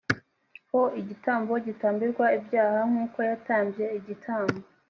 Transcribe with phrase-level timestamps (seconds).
[0.71, 4.57] ho igitambo gitambirwa ibyaha nk uko yatambye igitambo